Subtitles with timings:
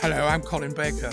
[0.00, 1.10] Hello, I'm Colin Baker,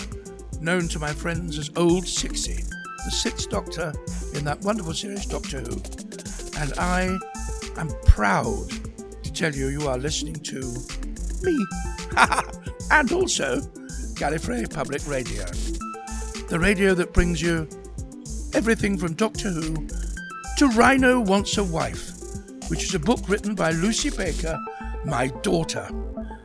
[0.62, 2.64] known to my friends as Old Sixty,
[3.04, 3.92] the sixth Doctor
[4.36, 5.72] in that wonderful series Doctor Who.
[6.62, 7.18] And I
[7.78, 8.70] am proud
[9.24, 10.62] to tell you you are listening to
[11.42, 11.66] me,
[12.92, 13.60] and also
[14.14, 15.46] Gallifrey Public Radio,
[16.48, 17.68] the radio that brings you
[18.54, 19.88] everything from Doctor Who
[20.60, 22.12] to Rhino Wants a Wife,
[22.70, 24.60] which is a book written by Lucy Baker,
[25.06, 25.90] my daughter.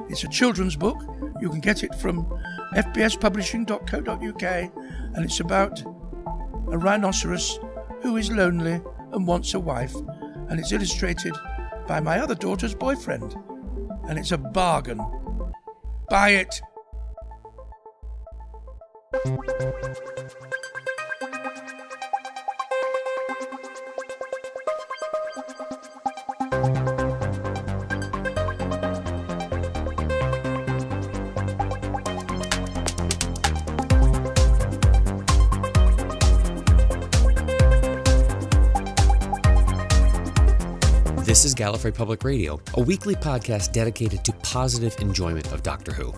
[0.08, 1.09] It's a children's book.
[1.40, 2.26] You can get it from
[2.74, 4.42] fbspublishing.co.uk,
[5.14, 7.58] and it's about a rhinoceros
[8.02, 8.80] who is lonely
[9.12, 9.94] and wants a wife,
[10.48, 11.34] and it's illustrated
[11.86, 13.34] by my other daughter's boyfriend.
[14.08, 15.00] And it's a bargain.
[16.08, 16.60] Buy it.
[41.30, 46.12] This is Gallifrey Public Radio, a weekly podcast dedicated to positive enjoyment of Doctor Who.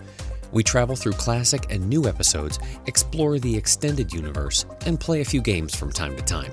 [0.51, 5.39] We travel through classic and new episodes, explore the extended universe, and play a few
[5.39, 6.51] games from time to time.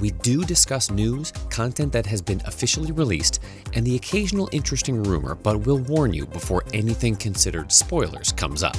[0.00, 3.40] We do discuss news, content that has been officially released,
[3.74, 8.76] and the occasional interesting rumor, but we'll warn you before anything considered spoilers comes up.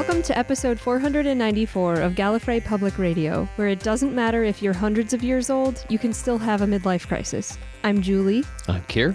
[0.00, 5.12] Welcome to episode 494 of Gallifrey Public Radio, where it doesn't matter if you're hundreds
[5.12, 7.58] of years old, you can still have a midlife crisis.
[7.84, 8.42] I'm Julie.
[8.66, 9.14] I'm Kier.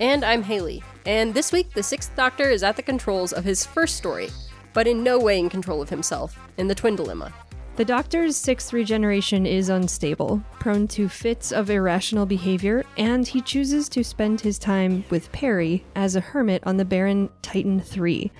[0.00, 0.82] And I'm Haley.
[1.04, 4.30] And this week, the Sixth Doctor is at the controls of his first story,
[4.72, 7.30] but in no way in control of himself, in the Twin Dilemma.
[7.76, 13.86] The Doctor's sixth regeneration is unstable, prone to fits of irrational behavior, and he chooses
[13.90, 18.32] to spend his time with Peri as a hermit on the barren Titan 3.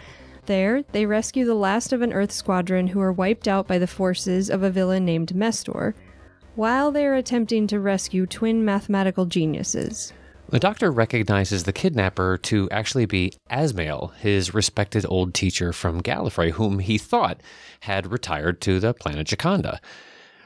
[0.47, 3.87] There, they rescue the last of an Earth squadron who are wiped out by the
[3.87, 5.95] forces of a villain named Mestor,
[6.57, 10.13] while they are attempting to rescue twin mathematical geniuses.
[10.49, 16.51] The doctor recognizes the kidnapper to actually be Azmael, his respected old teacher from Gallifrey,
[16.51, 17.41] whom he thought
[17.81, 19.79] had retired to the planet Jaconda.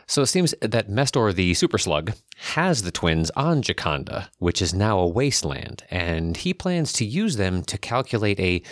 [0.06, 2.12] So it seems that Mestor the Super Slug
[2.52, 7.36] has the twins on Jaconda, which is now a wasteland, and he plans to use
[7.36, 8.62] them to calculate a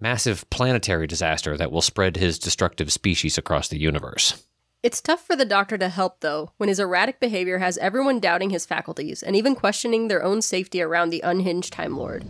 [0.00, 4.44] massive planetary disaster that will spread his destructive species across the universe.
[4.82, 8.50] It's tough for the Doctor to help, though, when his erratic behavior has everyone doubting
[8.50, 12.22] his faculties and even questioning their own safety around the unhinged Time Lord.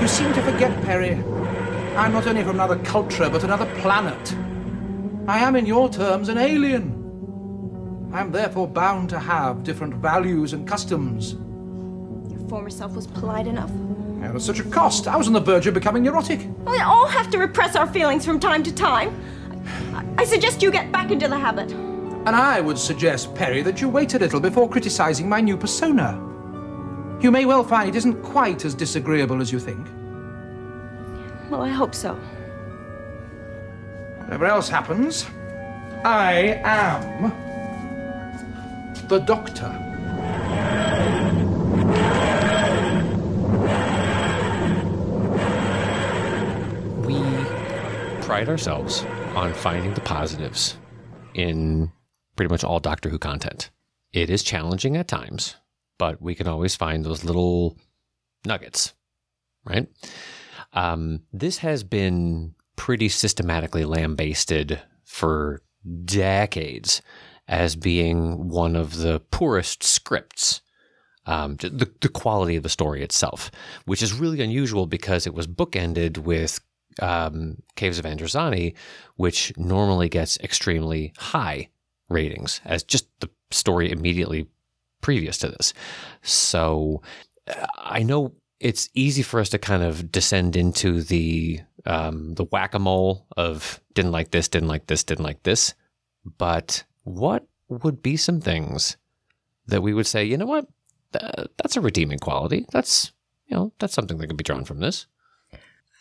[0.00, 1.14] You seem to forget, Peri.
[1.94, 4.34] I'm not only from another culture, but another planet.
[5.28, 8.10] I am, in your terms, an alien.
[8.12, 11.36] I am therefore bound to have different values and customs.
[12.52, 13.70] Former self was polite enough.
[13.70, 16.46] And at such a cost, I was on the verge of becoming neurotic.
[16.66, 19.18] We all have to repress our feelings from time to time.
[19.94, 21.72] I, I suggest you get back into the habit.
[21.72, 26.12] And I would suggest, Peri, that you wait a little before criticizing my new persona.
[27.22, 29.86] You may well find it isn't quite as disagreeable as you think.
[31.48, 32.16] Well, I hope so.
[34.18, 35.24] Whatever else happens,
[36.04, 37.32] I am
[39.08, 39.91] the Doctor.
[48.32, 49.02] Pride ourselves
[49.36, 50.78] on finding the positives
[51.34, 51.92] in
[52.34, 53.68] pretty much all Doctor Who content.
[54.10, 55.56] It is challenging at times,
[55.98, 57.76] but we can always find those little
[58.46, 58.94] nuggets,
[59.66, 59.86] right?
[60.72, 65.60] Um, this has been pretty systematically lambasted for
[66.06, 67.02] decades
[67.46, 70.62] as being one of the poorest scripts.
[71.26, 73.50] Um, the, the quality of the story itself,
[73.84, 76.60] which is really unusual because it was bookended with
[77.00, 78.74] um, Caves of Androzani,
[79.16, 81.68] which normally gets extremely high
[82.08, 84.46] ratings as just the story immediately
[85.00, 85.74] previous to this.
[86.22, 87.02] So
[87.48, 92.44] uh, I know it's easy for us to kind of descend into the um, the
[92.44, 95.74] whack a mole of didn't like this, didn't like this, didn't like this.
[96.38, 98.96] But what would be some things
[99.66, 100.66] that we would say, you know what,
[101.12, 102.66] Th- that's a redeeming quality.
[102.72, 103.12] That's
[103.46, 105.06] you know that's something that can be drawn from this.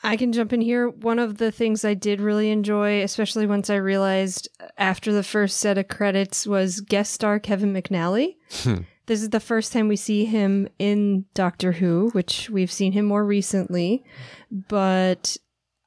[0.03, 0.89] I can jump in here.
[0.89, 5.57] One of the things I did really enjoy, especially once I realized after the first
[5.57, 8.37] set of credits, was guest star Kevin McNally.
[8.63, 8.81] Hmm.
[9.05, 13.05] this is the first time we see him in Doctor Who, which we've seen him
[13.05, 14.03] more recently.
[14.49, 15.37] But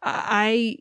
[0.02, 0.78] I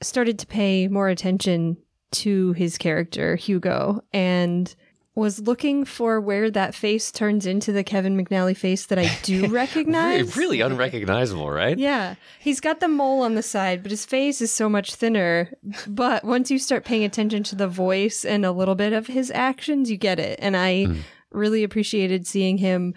[0.00, 1.76] started to pay more attention
[2.12, 4.74] to his character, Hugo, and
[5.14, 9.46] was looking for where that face turns into the Kevin McNally face that I do
[9.50, 10.36] recognize.
[10.36, 11.76] really unrecognizable, right?
[11.78, 12.14] Yeah.
[12.40, 15.52] He's got the mole on the side, but his face is so much thinner.
[15.86, 19.30] But once you start paying attention to the voice and a little bit of his
[19.30, 20.38] actions, you get it.
[20.40, 21.00] And I Hmm.
[21.30, 22.94] really appreciated seeing him.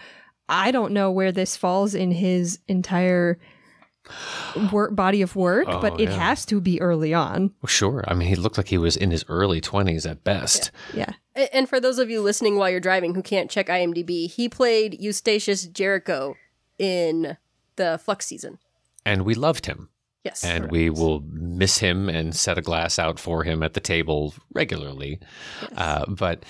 [0.47, 3.39] I don't know where this falls in his entire
[4.71, 6.15] work body of work, Oh, but it yeah.
[6.15, 7.51] has to be early on.
[7.61, 8.03] Well, Sure.
[8.07, 10.71] I mean, he looked like he was in his early 20s at best.
[10.93, 11.11] Yeah.
[11.35, 14.47] A- And for those of you listening while you're driving who can't check IMDb, he
[14.49, 16.35] played Eustacius Jericho
[16.77, 17.37] in
[17.75, 18.59] the Flux season.
[19.05, 19.89] And we loved him.
[20.23, 20.43] Yes.
[20.43, 24.33] And we will miss him and set a glass out for him at the table
[24.55, 25.19] regularly.
[25.77, 26.43] Uh, but,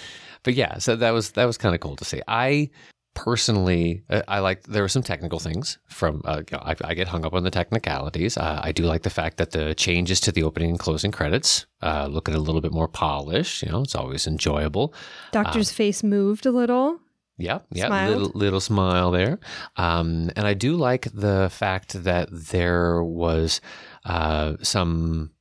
[0.44, 2.22] but yeah, so that was that was kind of cool to see.
[2.28, 2.69] I
[3.16, 6.22] personally, uh, I like there were some technical things from.
[6.24, 8.38] Uh, I, I get hung up on the technicalities.
[8.38, 11.66] Uh, I do like the fact that the changes to the opening and closing credits
[11.82, 13.64] uh, look a little bit more polished.
[13.64, 14.94] You know, it's always enjoyable.
[15.32, 17.00] Doctor's face moved a little.
[17.38, 18.16] Yeah, yeah, Smiled.
[18.16, 19.40] little little smile there,
[19.76, 23.60] um, and I do like the fact that there was
[24.06, 25.32] uh, some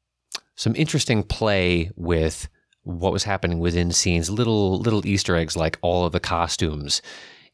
[0.57, 2.49] some interesting play with
[2.83, 7.01] what was happening within scenes, little little Easter eggs like all of the costumes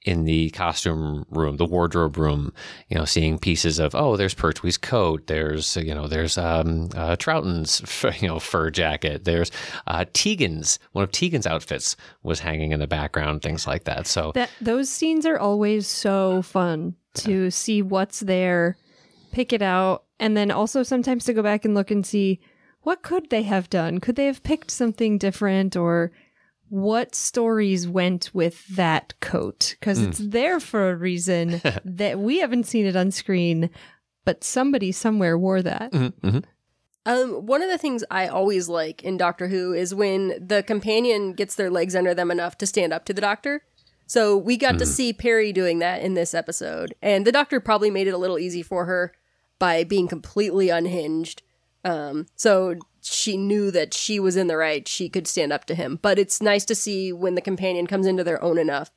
[0.03, 2.53] in the costume room, the wardrobe room.
[2.89, 7.17] You know, seeing pieces of oh, there's Pertwee's coat, there's you know, there's um, uh,
[7.17, 7.83] Troughton's
[8.21, 9.51] you know fur jacket, there's
[9.87, 14.07] uh, Tegan's one of Tegan's outfits was hanging in the background, things like that.
[14.07, 18.77] So That those scenes are always so fun to see what's there,
[19.33, 22.41] pick it out, and then also sometimes to go back and look and see
[22.83, 23.99] what could they have done?
[23.99, 26.13] Could they have picked something different or
[26.71, 29.77] what stories went with that coat?
[29.79, 33.71] Because it's there for a reason that we haven't seen it on screen,
[34.25, 35.93] but somebody somewhere wore that.
[37.07, 41.33] Um, one of the things I always like in Doctor Who is when the companion
[41.33, 43.65] gets their legs under them enough to stand up to the Doctor.
[44.07, 47.91] So we got to see Peri doing that in this episode, and the Doctor probably
[47.91, 49.13] made it a little easy for her
[49.59, 51.43] by being completely unhinged.
[51.85, 55.75] Um, so she knew that she was in the right; she could stand up to
[55.75, 55.99] him.
[56.01, 58.91] But it's nice to see when the companion comes into their own enough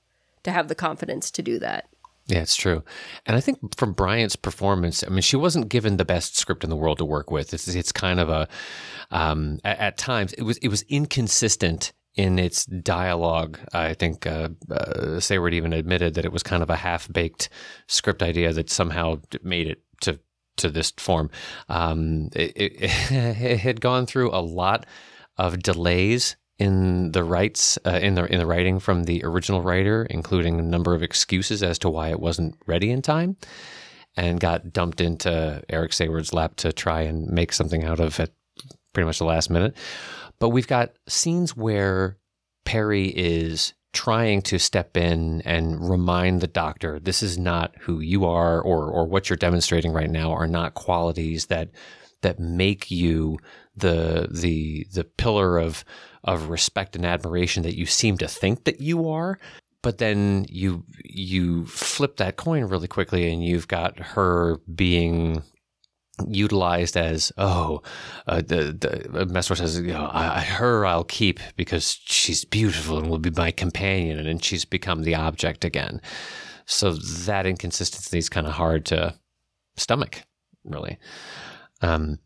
[0.44, 1.88] to have the confidence to do that.
[2.26, 2.84] Yeah, it's true.
[3.26, 6.70] And I think from Bryant's performance, I mean, she wasn't given the best script in
[6.70, 7.54] the world to work with.
[7.54, 8.48] It's, it's kind of a,
[9.12, 13.60] um, at, at times, it was, it was inconsistent in its dialogue.
[13.74, 17.50] I think, uh, uh, Saward even admitted that it was kind of a half baked
[17.88, 20.18] script idea that somehow made it to,
[20.58, 21.30] to this form.
[21.70, 22.74] Um, it, it,
[23.12, 24.86] it had gone through a lot
[25.38, 30.06] of delays in the rights uh, in the in the writing from the original writer,
[30.10, 33.36] including a number of excuses as to why it wasn't ready in time,
[34.16, 38.32] and got dumped into Eric Saward's lap to try and make something out of at
[38.94, 39.76] pretty much the last minute.
[40.40, 42.18] But we've got scenes where
[42.66, 48.26] Peri is trying to step in and remind the doctor this is not who you
[48.26, 51.70] are or or what you're demonstrating right now are not qualities that
[52.22, 53.38] that make you
[53.76, 55.86] the the the pillar of
[56.24, 59.38] of respect and admiration that you seem to think that you are.
[59.82, 65.44] But then you you flip that coin really quickly and you've got her being
[66.28, 67.82] utilized as oh
[68.28, 73.10] uh, the the Mesmer says you know I, her I'll keep because she's beautiful and
[73.10, 76.02] will be my companion and she's become the object again.
[76.66, 79.16] So that inconsistency is kind of hard to
[79.76, 80.22] stomach
[80.64, 81.00] really.
[81.82, 82.20] Um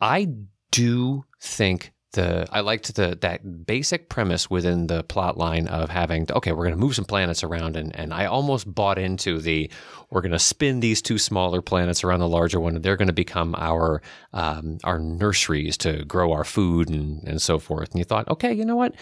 [0.00, 0.28] I
[0.70, 6.26] do think the I liked the that basic premise within the plot line of having
[6.30, 9.70] okay we're going to move some planets around and and I almost bought into the
[10.10, 13.06] we're going to spin these two smaller planets around the larger one and they're going
[13.06, 17.90] to become our um, our nurseries to grow our food and and so forth.
[17.90, 18.94] And you thought okay you know what?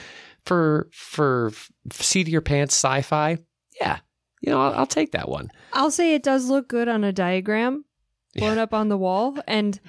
[0.45, 1.53] For for
[1.91, 3.39] seat of your pants sci-fi
[3.81, 4.01] yeah
[4.43, 5.51] you know I'll, I'll take that one.
[5.73, 7.87] I'll say it does look good on a diagram
[8.35, 9.81] blown up on the wall, and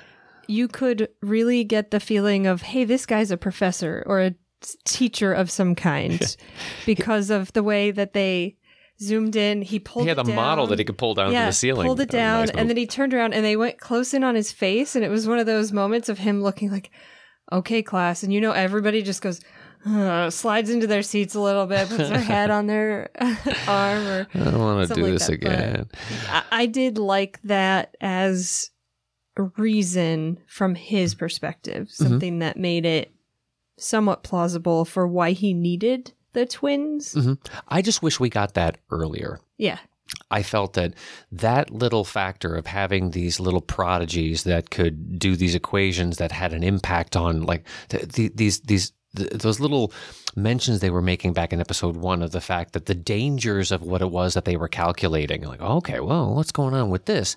[0.48, 4.36] you could really get the feeling of, hey, this guy's a professor or a
[4.84, 6.36] teacher of some kind
[6.86, 8.58] because of the way that they
[9.02, 9.62] zoomed in.
[9.62, 11.88] He pulled he had a model that he could pull down yeah, from the ceiling.
[11.88, 13.80] pulled it That was a down, nice and then he turned around and they went
[13.80, 16.72] close in on his face, and it was one of those moments of him looking
[16.72, 16.92] like,
[17.52, 19.42] okay, class, and you know everybody just goes.
[19.88, 23.12] Uh, slides into their seats a little bit, puts their head on their
[23.68, 25.90] arm, or I don't want to do like this that, again.
[26.28, 28.72] I, I did like that as
[29.58, 32.04] reason from his perspective, Mm-hmm.
[32.04, 33.12] something that made it
[33.78, 37.14] somewhat plausible for why he needed the twins.
[37.14, 37.38] Mhm.
[37.68, 39.40] I just wish we got that earlier.
[39.58, 39.80] Yeah.
[40.32, 40.94] I felt that
[41.32, 46.54] that little factor of having these little prodigies that could do these equations that had
[46.54, 49.92] an impact on like th- th- these these th- those little
[50.36, 53.82] mentions they were making back in episode one of the fact that the dangers of
[53.82, 57.36] what it was that they were calculating like okay well what's going on with this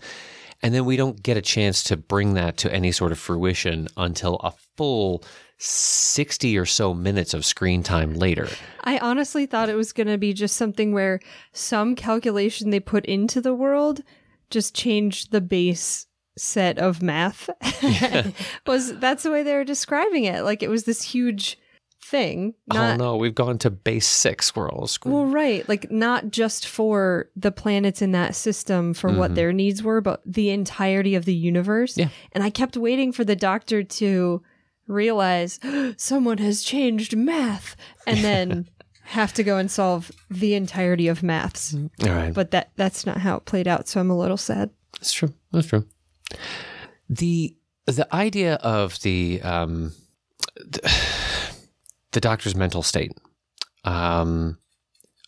[0.63, 3.89] and then we don't get a chance to bring that to any sort of fruition
[3.97, 5.23] until a full
[5.59, 8.49] 60 or so minutes of screen time later.
[8.85, 11.21] I honestly thought it was going to be just something where
[11.53, 14.03] some calculation they put into the world
[14.51, 17.51] just changed the base set of math.
[18.67, 20.45] was that's the way they were describing it.
[20.45, 21.59] Like it was this huge
[22.01, 22.55] thing.
[22.73, 24.55] oh no, we've gone to base six.
[24.55, 24.69] We're.
[25.05, 25.69] Well, right.
[25.69, 30.23] Like not just for the planets in that system for what their needs were, but
[30.25, 31.97] the entirety of the universe.
[31.97, 32.09] Yeah.
[32.33, 34.43] And I kept waiting for the doctor to
[34.87, 35.61] realize
[35.97, 37.77] someone has changed math
[38.07, 38.69] and then
[39.03, 41.75] have to go and solve the entirety of maths.
[41.75, 42.35] all right.
[42.35, 44.71] But that that's not how it played out, so I'm a little sad.
[44.93, 45.33] That's true.
[45.53, 45.87] That's true.
[47.09, 49.93] The the idea of the um,
[50.57, 50.81] the,
[52.19, 53.13] the doctor's mental state,
[53.85, 54.59] um,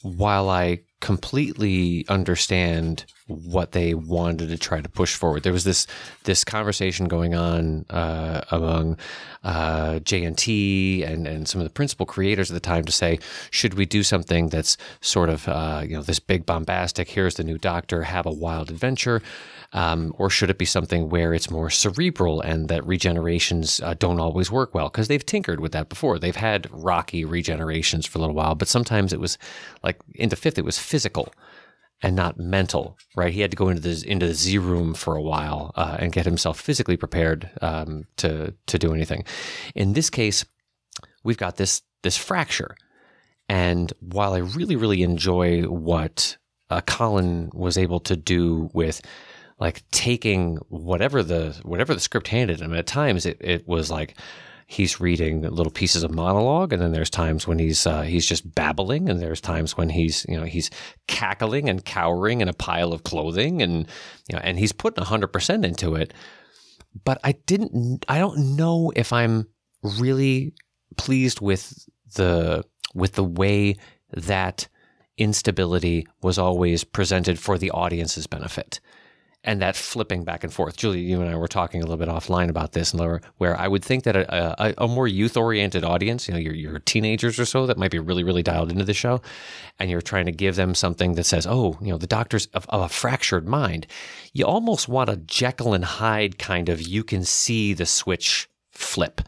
[0.03, 5.87] while I completely understand what they wanted to try to push forward, there was this
[6.25, 8.97] this conversation going on uh, among
[9.45, 13.19] uh, JNT and and some of the principal creators at the time to say,
[13.51, 17.09] should we do something that's sort of uh, you know this big bombastic?
[17.09, 19.23] Here's the new Doctor, have a wild adventure.
[19.73, 24.19] Um, or should it be something where it's more cerebral and that regenerations uh, don't
[24.19, 24.89] always work well?
[24.89, 26.19] Because they've tinkered with that before.
[26.19, 29.39] They've had rocky regenerations for a little while, but sometimes it was
[29.85, 31.33] like in the fifth, it was physical
[32.03, 33.33] and not mental, right?
[33.33, 36.13] He had to go into the into the Z room for a while uh, and
[36.13, 39.25] get himself physically prepared um, to to do anything.
[39.75, 40.45] In this case,
[41.23, 42.77] we've got this this fracture,
[43.49, 46.37] and while I really really enjoy what
[46.71, 49.03] uh, Colin was able to do with
[49.59, 52.75] like taking whatever the whatever the script handed him.
[52.75, 54.17] At times, it, it was like
[54.71, 58.55] he's reading little pieces of monologue, and then there's times when he's uh, he's just
[58.55, 60.71] babbling, and there's times when he's you know he's
[61.09, 63.89] cackling and cowering in a pile of clothing, and
[64.29, 66.15] you know, and he's putting hundred percent into it.
[67.05, 68.07] But I didn't.
[68.09, 69.49] I don't know if I'm
[69.83, 70.55] really
[70.97, 73.77] pleased with the with the way
[74.13, 74.69] that
[75.19, 78.81] instability was always presented for the audience's benefit
[79.43, 80.77] and that flipping back and forth.
[80.77, 83.69] Julie, you and I were talking a little bit offline about this, and where I
[83.69, 87.39] would think that a, a, a more youth oriented audience, you know, your, your teenagers
[87.39, 89.23] or so that might be really, really dialed into the show,
[89.79, 92.67] and you're trying to give them something that says, oh, you know, the doctor's of,
[92.69, 93.87] of a fractured mind.
[94.35, 99.23] You almost want a Jekyll and Hyde kind of, you can see the switch flip.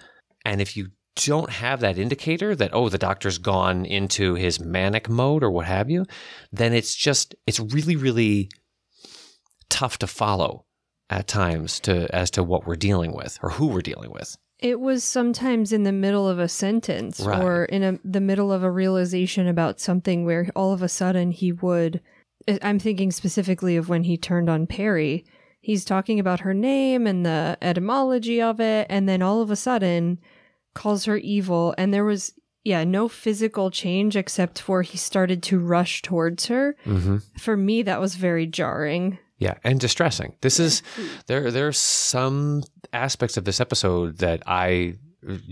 [0.45, 5.11] And if you don't have that indicator that oh the doctor's gone into his manic
[5.11, 6.07] mode or what have you
[6.50, 8.49] then it's just it's really really
[9.73, 10.64] tough to follow
[11.11, 14.37] at times to as to what we're dealing with or who we're dealing with.
[14.59, 17.43] It was sometimes in the middle of a sentence Right.
[17.43, 21.33] or in a, the middle of a realization about something where all of a sudden
[21.33, 22.00] he would.
[22.62, 25.25] I'm thinking specifically of when he turned on Peri.
[25.61, 29.57] He's talking about her name and the etymology of it, and then all of a
[29.57, 30.19] sudden
[30.75, 31.75] calls her evil.
[31.79, 32.33] And there was,
[32.64, 36.76] yeah, no physical change except for he started to rush towards her.
[36.85, 37.19] Mm-hmm.
[37.38, 39.19] For me, that was very jarring.
[39.43, 40.37] Yeah, and distressing.
[40.41, 40.83] This is
[41.27, 41.51] there.
[41.51, 44.95] There are some aspects of this episode that I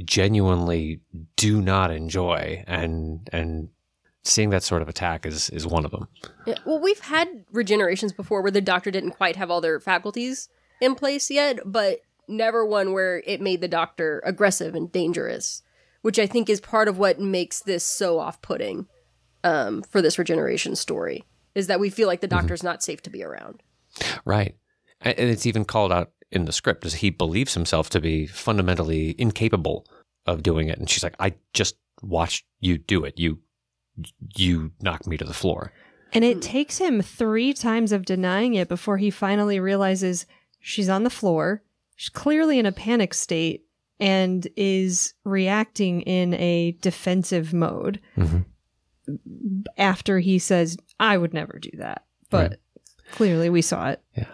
[0.04, 1.00] genuinely
[1.36, 3.68] do not enjoy, and and
[4.22, 6.08] seeing that sort of attack is is one of them.
[6.46, 10.48] Yeah, well, we've had regenerations before where the doctor didn't quite have all their faculties
[10.80, 15.62] in place yet, but never one where it made the doctor aggressive and dangerous,
[16.02, 18.86] which I think is part of what makes this so off putting
[19.42, 23.10] um, for this regeneration story, is that we feel like the doctor's not safe to
[23.10, 23.62] be around.
[24.24, 24.56] Right.
[25.00, 28.26] And and it's even called out in the script as he believes himself to be
[28.26, 29.86] fundamentally incapable
[30.26, 30.78] of doing it.
[30.78, 33.18] And she's like, I just watched you do it.
[33.18, 33.38] You
[34.36, 35.72] you knocked me to the floor.
[36.12, 40.26] And it takes him three times of denying it before he finally realizes
[40.60, 41.62] she's on the floor.
[41.96, 43.64] She's clearly in a panic state
[44.00, 48.44] and is reacting in a defensive mode Mhm.
[49.76, 52.04] after he says, I would never do that.
[52.30, 52.60] But
[53.12, 54.02] clearly we saw it.
[54.16, 54.26] Yeah.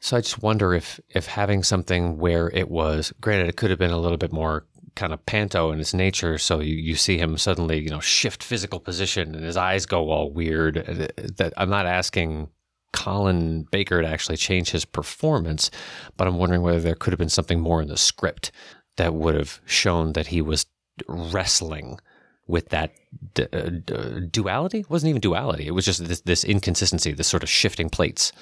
[0.00, 3.78] So I just wonder if if having something where it was granted it could have
[3.78, 7.18] been a little bit more kind of panto in its nature so you, you see
[7.18, 11.52] him suddenly you know shift physical position and his eyes go all weird uh, that
[11.56, 12.48] I'm not asking
[12.92, 15.70] Colin Baker to actually change his performance
[16.16, 18.52] but I'm wondering whether there could have been something more in the script
[18.96, 20.66] that would have shown that he was
[21.08, 21.98] wrestling
[22.46, 22.92] with that
[23.34, 24.80] d- uh, d- uh, duality.
[24.80, 25.66] It wasn't even duality.
[25.66, 28.32] It was just this, this inconsistency, this sort of shifting plates.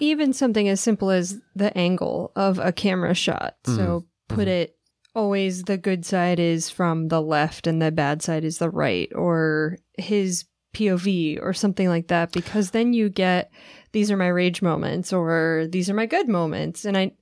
[0.00, 3.56] Even something as simple as the angle of a camera shot.
[3.64, 4.34] So mm-hmm.
[4.34, 4.48] put mm-hmm.
[4.48, 4.76] it
[5.14, 9.10] always the good side is from the left and the bad side is the right,
[9.14, 13.50] or his POV or something like that, because then you get
[13.92, 16.84] these are my rage moments or these are my good moments.
[16.84, 17.12] And I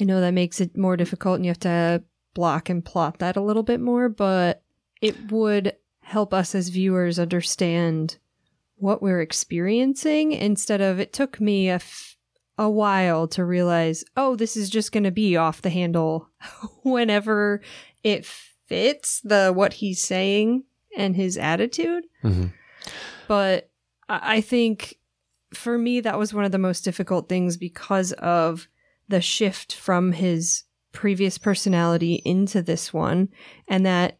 [0.00, 3.36] I know that makes it more difficult and you have to block and plot that
[3.36, 4.62] a little bit more, but
[5.02, 8.16] it would help us as viewers understand
[8.76, 12.16] what we're experiencing instead of it took me a, f-
[12.58, 16.28] a while to realize, oh, this is just going to be off the handle
[16.82, 17.60] whenever
[18.02, 20.64] it fits the what he's saying
[20.96, 22.04] and his attitude.
[22.24, 22.52] Mhm.
[23.28, 23.70] But
[24.08, 24.98] I I think
[25.54, 28.68] for me, that was one of the most difficult things because of
[29.08, 33.28] the shift from his previous personality into this one,
[33.68, 34.18] and that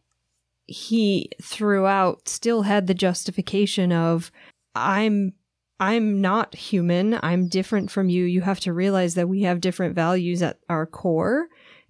[0.65, 4.31] he throughout still had the justification of
[4.75, 5.33] I'm
[5.79, 7.19] I'm not human.
[7.21, 8.23] I'm different from you.
[8.23, 11.47] You have to realize that we have different values at our core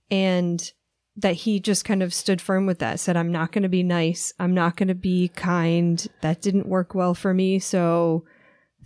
[0.09, 0.71] and
[1.15, 2.99] that he just kind of stood firm with that.
[2.99, 4.33] Said I'm not going to be nice.
[4.39, 6.05] I'm not going to be kind.
[6.21, 8.25] That didn't work well for me, so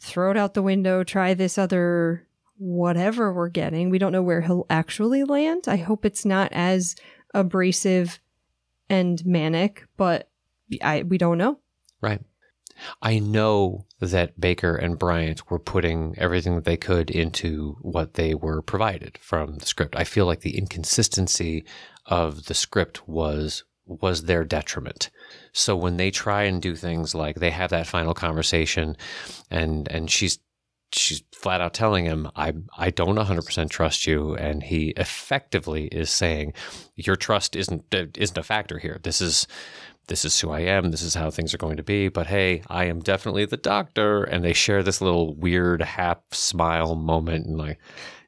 [0.01, 2.27] throw it out the window, try this other
[2.58, 3.89] whatever we're getting.
[3.89, 5.65] We don't know where he'll actually land.
[5.67, 6.96] I hope it's not as
[7.34, 8.20] abrasive
[8.89, 10.29] and manic, but
[10.82, 11.60] I we don't know.
[12.01, 12.22] Right.
[13.01, 18.36] I know that Baker and Bryant were putting everything that they could into what they
[18.36, 19.96] were provided from the script.
[19.96, 21.65] I feel like the inconsistency
[22.06, 25.10] of the script was was their detriment.
[25.53, 28.98] So when they try and do things like they have that final conversation
[29.50, 30.39] and and she's
[30.94, 36.10] she's flat out telling him I I don't 100% trust you and he effectively is
[36.10, 36.53] saying
[36.96, 39.00] your trust isn't isn't a factor here.
[39.03, 39.48] This is
[40.08, 40.91] this is who I am.
[40.91, 42.08] This is how things are going to be.
[42.08, 44.24] But hey, I am definitely the doctor.
[44.24, 47.46] And they share this little weird half smile moment.
[47.46, 47.79] And like,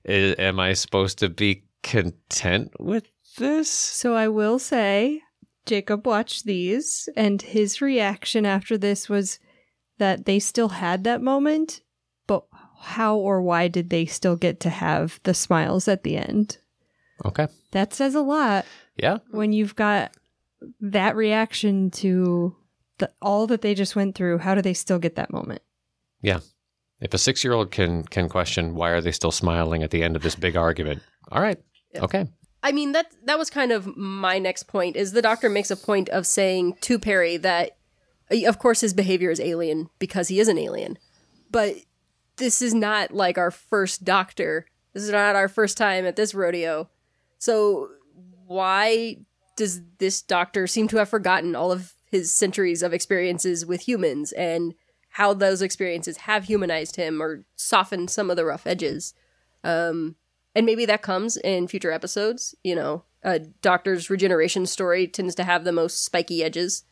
[0.08, 3.06] "I- am I supposed to be content with
[3.38, 3.70] this?
[3.70, 5.22] So I will say,
[5.66, 9.40] Jacob watched these, and his reaction after this was
[10.00, 11.82] that they still had that moment,
[12.80, 16.58] how or why did they still get to have the smiles at the end?
[17.26, 17.48] Okay.
[17.72, 18.66] That says a lot
[18.98, 19.18] Yeah.
[19.32, 20.12] when you've got
[20.82, 22.56] that reaction to
[22.98, 24.40] the, all that they just went through.
[24.40, 25.62] How do they still get that moment?
[26.22, 26.40] Yeah.
[27.02, 30.04] If a six year old can can question why are they still smiling at the
[30.04, 31.58] end of this big argument, all right.
[31.96, 32.28] Okay.
[32.62, 35.78] I mean that that was kind of my next point is the doctor makes a
[35.78, 37.78] point of saying to Peri that
[38.46, 40.98] of course his behavior is alien because he is an alien.
[41.52, 41.76] But
[42.40, 44.66] this is not like our first doctor.
[44.94, 46.90] This is not our first time at this rodeo.
[47.38, 47.90] So
[48.48, 49.18] why
[49.56, 54.32] does this doctor seem to have forgotten all of his centuries of experiences with humans
[54.32, 54.74] and
[55.10, 59.14] how those experiences have humanized him or softened some of the rough edges?
[59.64, 60.16] Um,
[60.56, 62.56] and maybe that comes in future episodes.
[62.64, 66.84] You know, a doctor's regeneration story tends to have the most spiky edges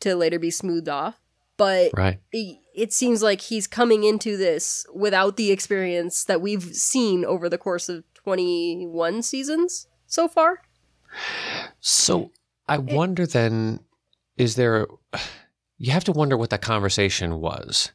[0.00, 1.20] to later be smoothed off.
[1.56, 2.20] But Right.
[2.32, 7.48] it, it seems like he's coming into this without the experience that we've seen over
[7.48, 10.62] the course of 21 seasons so far.
[11.80, 12.32] So
[12.68, 13.80] I wonder then,
[14.36, 14.86] is there,
[15.78, 17.92] you have to wonder what that conversation was.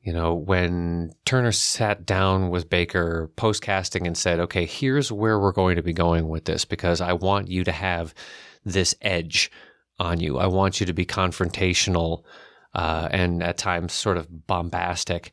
[0.00, 5.38] You know, when Turner sat down with Baker post casting and said, okay, here's where
[5.38, 8.14] we're going to be going with this because I want you to have
[8.64, 9.50] this edge
[9.98, 10.38] on you.
[10.38, 12.22] I want you to be confrontational
[12.74, 15.32] uh, and at times sort of bombastic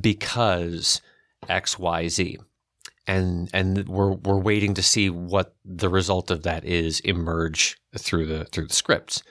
[0.00, 1.00] because
[1.48, 2.38] X, Y, Z
[3.06, 8.26] and and we're we're waiting to see what the result of that is emerge through
[8.26, 9.22] the through the scripts.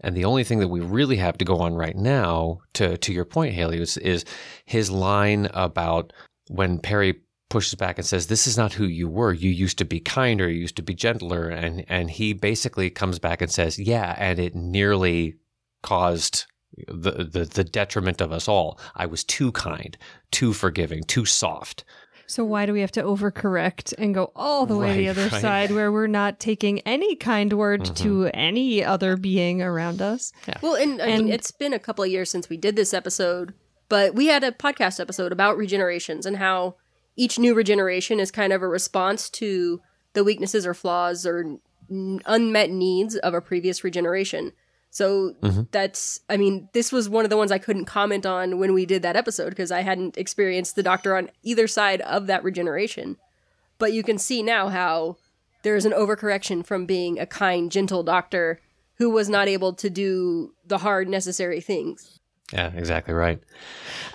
[0.00, 3.12] And the only thing that we really have to go on right now, to to
[3.12, 4.24] your point, Haley, is, is
[4.64, 6.12] his line about
[6.48, 9.32] when Peri pushes back and says, "This is not who you were.
[9.32, 10.48] You used to be kinder.
[10.48, 14.38] You used to be gentler." And and he basically comes back and says, "Yeah, and
[14.38, 15.34] it nearly
[15.82, 16.46] caused."
[16.86, 18.78] The, the the detriment of us all.
[18.94, 19.96] I was too kind,
[20.30, 21.84] too forgiving, too soft.
[22.28, 25.22] So why do we have to overcorrect and go all the way to the other
[25.22, 25.30] right.
[25.30, 25.40] Mm-hmm.
[25.40, 30.30] side where we're not taking any kind word to any other being around us?
[30.46, 30.58] Yeah.
[30.60, 33.54] Well, and, I mean, it's been a couple of years since we did this episode,
[33.88, 36.76] but we had a podcast episode about regenerations and how
[37.16, 39.80] each new regeneration is kind of a response to
[40.12, 41.58] the weaknesses or flaws or
[41.90, 44.52] n- unmet needs of a previous regeneration.
[44.98, 45.62] So mm-hmm.
[45.70, 48.84] that's, I mean, this was one of the ones I couldn't comment on when we
[48.84, 53.16] did that episode because I hadn't experienced the doctor on either side of that regeneration.
[53.78, 55.16] But you can see now how
[55.62, 58.60] there is an overcorrection from being a kind, gentle doctor
[58.96, 62.18] who was not able to do the hard necessary things.
[62.52, 63.40] Yeah, exactly right.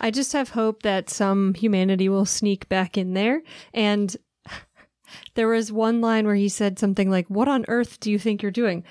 [0.02, 3.42] I just have hope that some humanity will sneak back in there.
[3.74, 4.18] And
[5.36, 8.42] there was one line where he said something like, What on earth do you think
[8.42, 8.84] you're doing?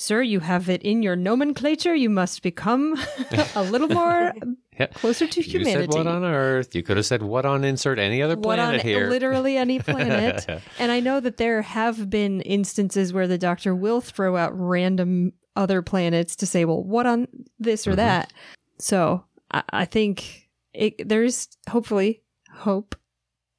[0.00, 1.94] Sir, you have it in your nomenclature.
[1.94, 2.96] You must become
[3.54, 4.32] a little more
[4.78, 4.86] Yeah.
[4.86, 5.70] closer to humanity.
[5.72, 6.74] You said what on Earth?
[6.74, 9.10] You could have said what on insert any other What planet on here.
[9.10, 10.46] literally any planet.
[10.78, 15.34] and I know that there have been instances where the doctor will throw out random
[15.54, 17.92] other planets to say, well, what on this Mm-hmm.
[17.92, 18.32] or that?
[18.78, 22.96] So I, I think it, there's hopefully hope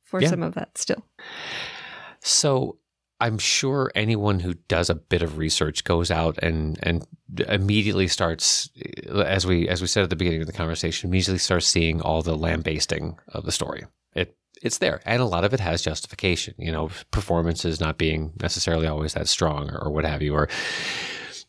[0.01, 0.29] for Yeah.
[0.29, 1.05] some of that still.
[2.19, 2.77] So
[3.21, 7.05] I'm sure anyone who does a bit of research goes out and and
[7.47, 8.71] immediately starts,
[9.07, 12.23] as we as we said at the beginning of the conversation, immediately starts seeing all
[12.23, 13.85] the lambasting of the story.
[14.15, 16.55] It it's there, and a lot of it has justification.
[16.57, 20.49] You know, performances not being necessarily always that strong, or, or what have you, or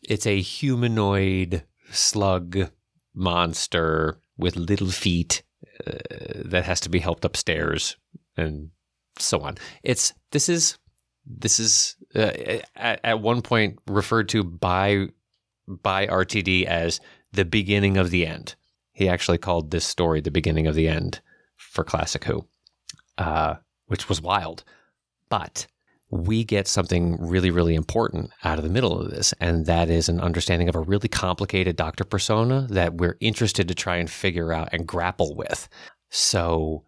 [0.03, 2.71] it's a humanoid slug
[3.15, 5.43] monster with little feet
[5.87, 5.93] uh,
[6.35, 7.97] that has to be helped upstairs
[8.37, 8.71] and
[9.19, 9.57] so on.
[9.83, 10.79] It's this is
[11.27, 12.33] this is uh,
[12.77, 15.09] at, at one point referred to by
[15.69, 17.01] by RTD as
[17.33, 18.55] the beginning of the end.
[18.93, 21.21] He actually called this story the beginning of the end
[21.57, 22.47] for Classic Who,
[23.19, 23.55] uh,
[23.87, 24.65] which was wild.
[25.29, 25.67] But
[26.11, 30.11] we get something really, really important out of the middle of this, and that is
[30.11, 34.53] an understanding of a really complicated doctor persona that we're interested to try and figure
[34.53, 35.71] out and grapple with.
[36.11, 36.85] So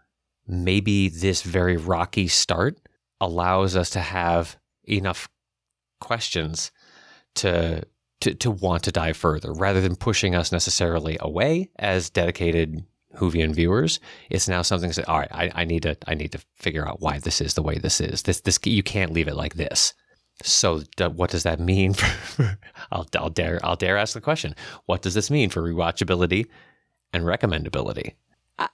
[0.47, 2.79] maybe this very rocky start
[3.25, 4.57] allows us to have
[4.89, 5.29] enough
[6.01, 6.71] questions
[7.35, 7.83] to
[8.21, 12.85] to to want to dive further rather than pushing us necessarily away as dedicated
[13.17, 14.01] Whovian viewers.
[14.31, 17.01] It's now something that all right, I, I need to I need to figure out
[17.01, 18.23] why this is the way this is.
[18.23, 19.95] This this you can't leave it like this.
[20.43, 22.59] So d- what does that mean for
[22.93, 24.55] I'll, I'll dare I'll dare ask the question.
[24.87, 26.47] What does this mean for rewatchability
[27.13, 28.15] and recommendability?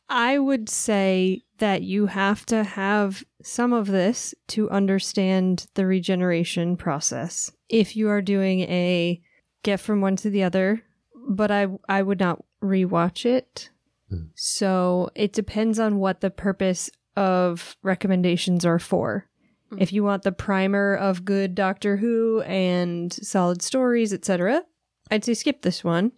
[0.08, 6.76] I would say that you have to have some of this to understand the regeneration
[6.76, 7.52] process.
[7.68, 9.22] If you are doing a
[9.62, 10.82] get from one to the other,
[11.28, 13.70] but I I would not rewatch it.
[14.08, 14.24] Hmm.
[14.34, 19.28] So it depends on what the purpose of recommendations are for.
[19.70, 19.76] Hmm.
[19.80, 24.64] If you want the primer of good Doctor Who and solid stories, etc.,
[25.10, 26.12] I'd say skip this one.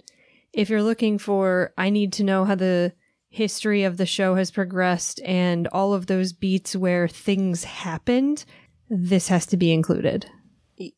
[0.53, 2.93] If you're looking for I need to know how the
[3.33, 8.45] history of the show has progressed and all of those beats where things happened,
[8.91, 10.27] this has to be included.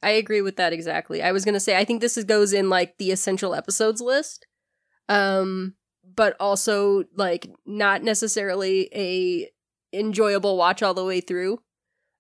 [0.03, 1.23] I agree with that exactly.
[1.23, 4.47] I was gonna say I think this is, goes in like the essential episodes list,
[5.09, 5.75] um,
[6.17, 9.49] but also like not necessarily a
[9.97, 11.61] enjoyable watch all the way through.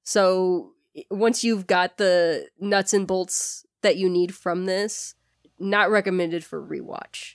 [0.04, 0.74] So
[1.10, 5.16] once you've got the nuts and bolts that you need from this,
[5.58, 7.34] not recommended for rewatch.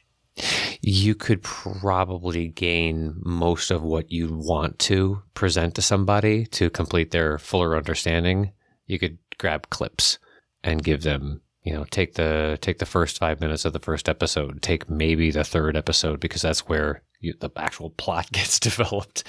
[0.82, 7.12] You could probably gain most of what you want to present to somebody to complete
[7.12, 8.54] their fuller understanding.
[8.86, 10.20] You could grab clips
[10.64, 14.08] and give them, you know, take the take the first five minutes of the first
[14.08, 19.24] episode, take maybe the third episode because that's where you, the actual plot gets developed,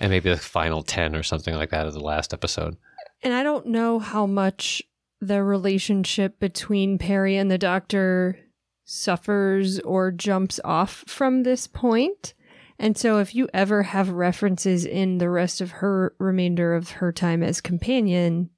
[0.00, 2.76] and maybe the final ten or something like that of the last episode.
[3.22, 4.82] And I don't know how much
[5.20, 8.38] the relationship between Peri and the Doctor
[8.84, 12.34] suffers or jumps off from this point.
[12.78, 17.12] And so if you ever have references in the rest of her remainder of her
[17.12, 18.50] time as companion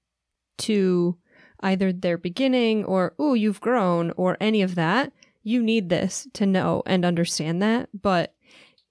[0.59, 1.19] to
[1.61, 5.13] either their beginning or, oh, you've grown or any of that,
[5.43, 7.89] you need this to know and understand that.
[7.95, 8.35] But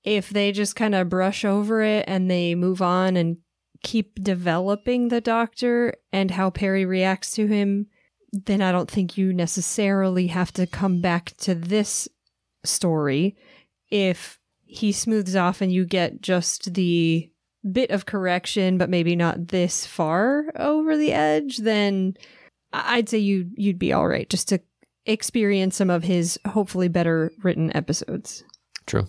[0.04, 3.38] if they just kind of brush over it and they move on and
[3.84, 7.88] keep developing the doctor and how Peri reacts to him,
[8.46, 12.08] then I don't think you necessarily have to come back to this
[12.64, 13.36] story.
[13.90, 17.32] If he smooths off and you get just the
[17.72, 22.16] bit of correction, but maybe not this far over the edge, then
[22.74, 24.60] I'd say you you'd be all right just to
[25.06, 28.44] experience some of his hopefully better written episodes.
[28.86, 29.08] True.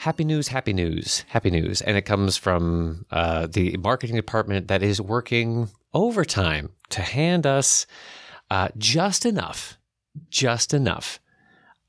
[0.00, 1.82] Happy news, happy news, happy news.
[1.82, 7.86] And it comes from uh, the marketing department that is working overtime to hand us
[8.50, 9.76] uh, just enough,
[10.30, 11.20] just enough.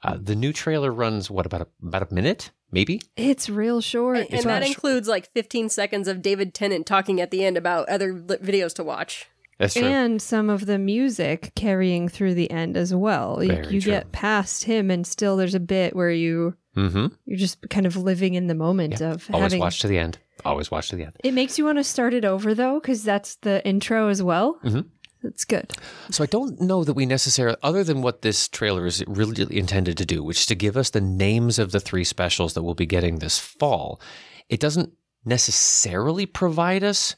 [0.04, 3.02] Uh, the new trailer runs, what, about a, about a minute, maybe?
[3.16, 4.18] It's real short.
[4.18, 7.88] And, and that includes like 15 seconds of David Tennant talking at the end about
[7.88, 9.30] other li- videos to watch.
[9.62, 9.84] That's true.
[9.84, 13.38] and some of the music carrying through the end as well.
[13.38, 13.92] Very you true.
[13.92, 17.08] get past him, and still there's a bit where you mm-hmm.
[17.26, 19.60] you're just kind of living in the moment of Always having.
[19.60, 20.18] watch to the end.
[20.44, 21.14] Always watch to the end.
[21.24, 24.58] It makes you want to start it over though, because that's the intro as well.
[24.64, 24.88] Mhm.
[25.22, 25.72] That's good.
[26.10, 29.96] So I don't know that we necessarily, other than what this trailer is really intended
[30.00, 32.74] to do, which is to give us the names of the three specials that we'll
[32.74, 34.02] be getting this fall,
[34.50, 34.92] it doesn't
[35.24, 37.16] necessarily provide us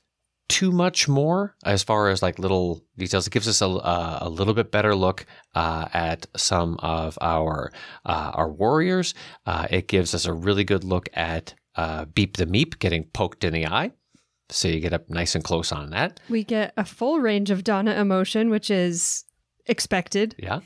[0.49, 3.27] too much more as far as like little details.
[3.27, 5.25] It gives us a, uh, a little bit better look
[5.55, 7.71] uh, at some of our
[8.05, 9.13] uh, our warriors.
[9.45, 13.43] Uh, it gives us a really good look at uh, Beep the Meep getting poked
[13.43, 13.91] in the eye.
[14.49, 16.19] So you get up nice and close on that.
[16.29, 19.23] We get a full range of Donna emotion, which is
[19.65, 20.35] expected.
[20.37, 20.59] Yeah,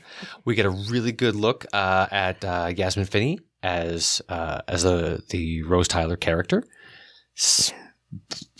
[0.44, 5.22] we get a really good look uh, at uh, Yasmin Finney as uh, as the
[5.30, 6.64] the Rose Tyler character,
[7.36, 7.72] S-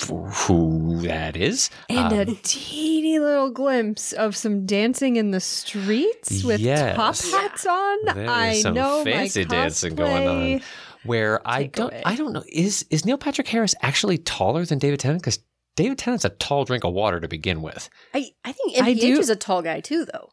[0.08, 1.70] who that is.
[1.88, 6.96] And Um, a teeny little glimpse of some dancing in the streets with Yes.
[6.96, 7.98] top hats on.
[8.14, 10.60] There I some know fancy my dancing going on.
[11.04, 12.02] Where I don't, away.
[12.04, 12.42] I don't know.
[12.52, 15.22] Is is Neil Patrick Harris actually taller than David Tennant?
[15.22, 15.38] Because
[15.76, 17.88] David Tennant's a tall drink of water to begin with.
[18.12, 20.30] I, I think I MPH do- is a tall guy too, though.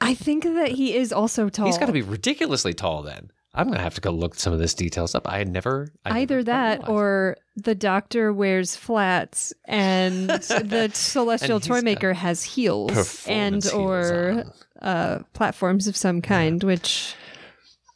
[0.00, 1.66] I think that he is also tall.
[1.66, 3.02] He's got to be ridiculously tall.
[3.02, 5.26] Then I'm gonna have to go look some of this details up.
[5.28, 11.56] I had never I Either never that or the doctor wears flats and the celestial
[11.56, 17.14] And toy maker has heels and or heels uh, platforms of some kind, which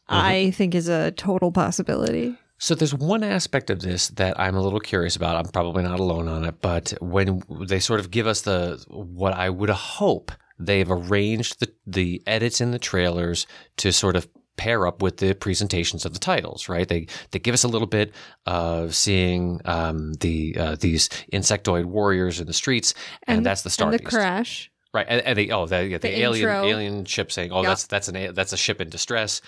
[0.09, 0.27] Uh-huh.
[0.27, 2.37] I think is a total possibility.
[2.59, 5.37] So there's one aspect of this that I'm a little curious about.
[5.37, 9.33] I'm probably not alone on it, but when they sort of give us the what
[9.35, 13.47] I would hope they've arranged the the edits in the trailers
[13.79, 14.29] to sort of
[14.61, 16.87] pair up with the presentations of the titles, right?
[16.93, 18.13] They they give us a little bit
[18.47, 22.93] of seeing um, the uh, these insectoid warriors in the streets,
[23.27, 24.11] and, that's the Star the Beast.
[24.11, 24.71] crash.
[24.93, 26.65] Right, and, and they oh the, yeah, the, The alien intro.
[26.73, 27.69] alien ship saying oh Yeah.
[27.71, 29.41] that's that's an a- that's a ship in distress,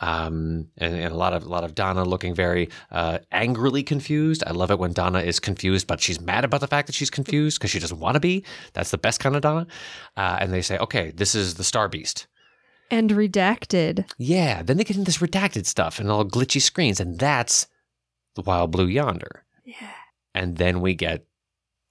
[0.00, 4.42] um, and, and a lot of a lot of Donna looking very uh, angrily confused.
[4.46, 7.10] I love it when Donna is confused, but she's mad about the fact that she's
[7.10, 8.44] confused because she doesn't want to be.
[8.72, 9.66] That's the best kind of Donna.
[10.16, 12.26] Uh, and they say okay, this is the Star Beast.
[12.90, 14.10] And redacted.
[14.18, 17.66] Yeah, then they get into this redacted stuff and all glitchy screens, and that's
[18.34, 19.44] the Wild Blue Yonder.
[19.64, 19.90] Yeah.
[20.34, 21.26] And then we get,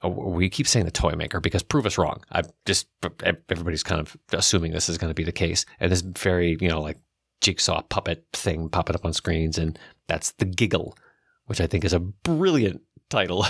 [0.02, 2.24] oh, we keep saying the toy maker because prove us wrong.
[2.32, 2.88] I just
[3.24, 6.70] everybody's kind of assuming this is going to be the case, and this very you
[6.70, 6.98] know like
[7.42, 10.98] jigsaw puppet thing popping up on screens, and that's the giggle,
[11.46, 13.46] which I think is a brilliant title.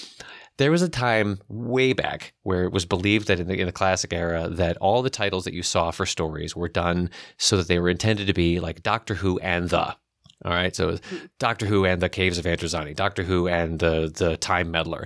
[0.57, 3.71] there was a time way back where it was believed that in the, in the
[3.71, 7.67] classic era that all the titles that you saw for stories were done so that
[7.67, 9.95] they were intended to be like Doctor Who and the.
[10.43, 11.01] All right, so it was
[11.39, 15.05] Doctor Who and the Caves of Androzani, Doctor Who and the the Time Meddler.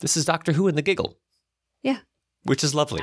[0.00, 1.16] This is Doctor Who and the Giggle.
[1.82, 1.98] Yeah.
[2.44, 3.02] which is lovely.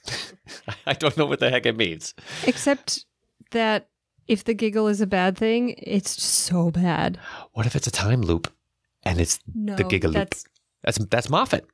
[0.86, 2.14] I don't know what the heck it means.
[2.46, 3.04] Except
[3.50, 3.88] that
[4.26, 7.18] if the giggle is a bad thing, it's so bad.
[7.52, 8.52] What if it's a time loop
[9.02, 10.14] and it's No, the Giggle loop?
[10.30, 10.44] that's
[10.84, 11.66] That's that's Moffat.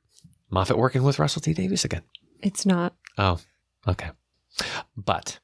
[0.49, 2.01] Moffat working with Russell T Davies again.
[2.41, 3.39] it's not Oh,
[3.87, 4.09] okay.
[4.97, 5.39] But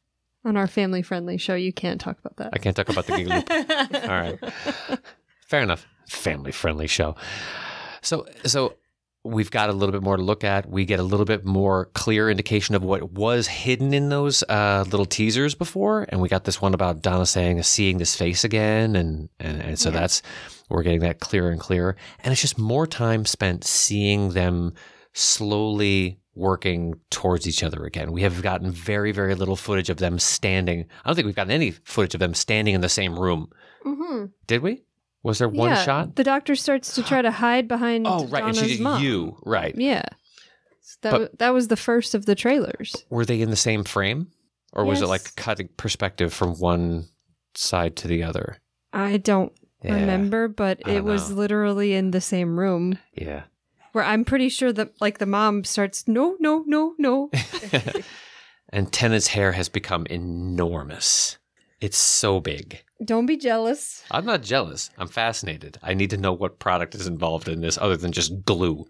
[0.46, 1.56] on our family friendly show.
[1.56, 2.50] You can't talk about that.
[2.54, 3.50] I can't talk about the Giggle loop.
[4.10, 4.40] All right.
[5.48, 5.86] Fair enough.
[6.08, 7.16] Family friendly show.
[8.02, 8.76] So so
[9.28, 10.70] we've got a little bit more to look at.
[10.70, 14.86] We get a little bit more clear indication of what was hidden in those uh,
[14.90, 18.96] little teasers before, and we got this one about Donna saying seeing this face again,
[18.96, 20.22] and and, and so that's
[20.70, 24.74] we're getting that clearer and clearer, and it's just more time spent seeing them
[25.14, 28.12] slowly working towards each other again.
[28.12, 30.86] We have gotten very very little footage of them standing.
[31.04, 33.50] I don't think we've gotten any footage of them standing in the same room.
[33.86, 34.26] Mm-hmm.
[34.48, 34.84] Did we?
[35.28, 36.16] Was there one yeah, shot?
[36.16, 38.08] The doctor starts to try to hide behind.
[38.08, 38.40] Oh, right.
[38.40, 39.04] Donna's and she did mom.
[39.04, 39.38] you.
[39.46, 39.76] Right.
[39.78, 40.04] Yeah.
[41.02, 42.96] That But- wa- that was the first of the trailers.
[43.10, 44.32] Were they in the same frame?
[44.72, 47.10] Or was it like cutting perspective from one
[47.56, 48.58] side to the other?
[48.94, 49.52] I don't
[49.84, 49.96] Yeah.
[49.96, 51.36] remember, but it was know.
[51.36, 53.44] literally in the same room Yeah.
[53.92, 57.30] where I'm pretty sure that like the mom starts no no no no.
[58.70, 61.38] and Tennant's hair has become enormous.
[61.80, 62.84] It's so big.
[63.04, 64.04] don't be jealous.
[64.10, 64.90] I'm not jealous.
[64.98, 65.78] I'm fascinated.
[65.84, 68.88] I need to know what product is involved in this other than just glue.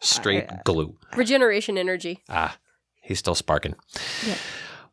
[0.00, 0.96] Straight glue.
[1.16, 2.22] Regeneration energy.
[2.28, 2.56] Ah,
[3.02, 3.74] he's still sparking.
[4.26, 4.36] Yeah.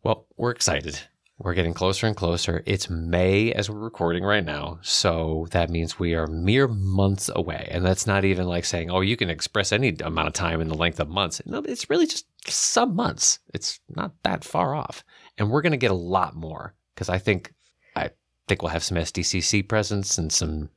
[0.04, 1.00] Well, we're excited.
[1.39, 2.63] We're getting closer and closer.
[2.65, 4.80] It's May as we're recording right now.
[4.82, 7.67] So that means we are mere months away.
[7.69, 10.67] And that's not even like saying, oh, you can express any amount of time in
[10.67, 11.39] the length of months.
[11.45, 13.38] No, it's really just some months.
[13.54, 15.04] It's not that far off.
[15.38, 17.54] And we're going to get a lot more because I think,
[17.96, 18.10] I
[18.48, 20.72] think we'll have some SDCC presence and some,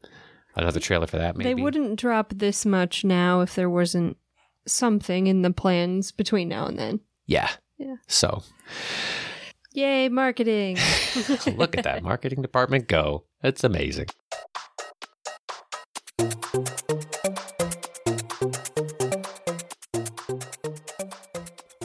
[0.54, 1.48] another trailer for that maybe.
[1.48, 4.18] They wouldn't drop this much now if there wasn't
[4.66, 7.00] something in the plans between now and then.
[7.24, 7.48] Yeah.
[7.78, 7.96] Yeah.
[8.06, 8.42] So
[9.72, 10.76] Yay, marketing.
[11.56, 13.24] look at that marketing department go.
[13.42, 14.08] It's amazing.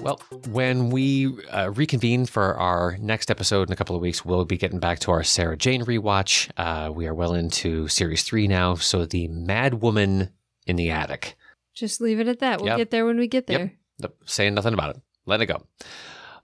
[0.05, 4.45] Well, when we uh, reconvene for our next episode in a couple of weeks, we'll
[4.45, 6.47] be getting back to our Sarah Jane rewatch.
[6.57, 8.75] Uh, we are well into series three now.
[8.75, 10.29] So, the Mad Woman
[10.67, 11.35] in the Attic.
[11.73, 12.59] Just leave it at that.
[12.59, 12.77] We'll Yep.
[12.77, 13.59] get there when we get there.
[13.59, 13.71] Yep.
[14.01, 14.17] Nope.
[14.27, 15.01] Saying nothing about it.
[15.25, 15.65] Let it go.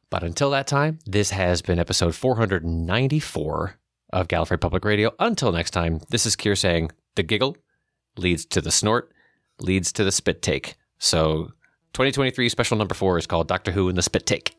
[0.10, 3.76] But until that time, this has been episode 494
[4.12, 5.12] of Gallifrey Public Radio.
[5.20, 7.56] Until next time, this is Kier saying the giggle
[8.18, 9.12] leads to the snort,
[9.60, 10.78] leads to the spit take.
[10.98, 11.52] So
[11.94, 14.56] 2023 special number four is called Doctor Who and the Spit Take.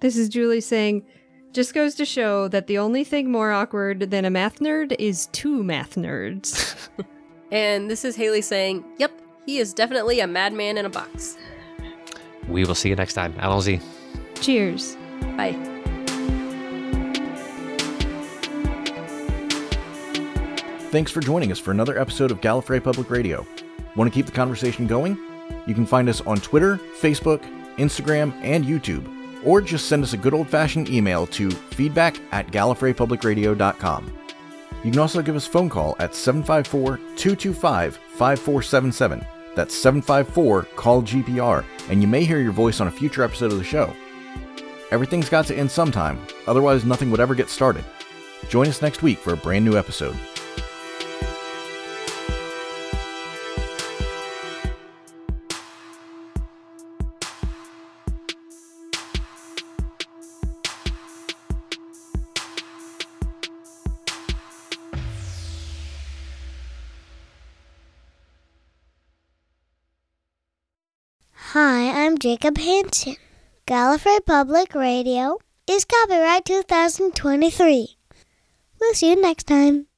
[0.00, 1.04] This is Julie saying,
[1.52, 5.26] just goes to show that the only thing more awkward than a math nerd is
[5.32, 6.76] two math nerds.
[7.54, 9.12] And this is Haley saying, Yep,
[9.46, 11.36] he is definitely a madman in a box.
[12.48, 13.32] We will see you next time.
[13.34, 13.80] Allons-y.
[14.40, 14.96] Cheers.
[15.36, 15.52] Bye.
[20.90, 23.46] Thanks for joining us for another episode of Gallifrey Public Radio.
[23.94, 25.16] Want to keep the conversation going?
[25.66, 27.42] You can find us on Twitter, Facebook,
[27.76, 29.10] Instagram, and YouTube,
[29.44, 34.18] or just send us a good old fashioned email to feedback at gallifreypublicradio.com.
[34.84, 39.26] You can also give us a phone call at 754 225 5477.
[39.54, 43.58] That's 754 Call GPR, and you may hear your voice on a future episode of
[43.58, 43.94] the show.
[44.90, 47.84] Everything's got to end sometime, otherwise, nothing would ever get started.
[48.48, 50.16] Join us next week for a brand new episode.
[72.24, 73.16] Jacob Hansen.
[73.66, 75.36] Gallifrey Public Radio
[75.68, 77.98] is copyright 2023.
[78.80, 79.88] We'll see you next time.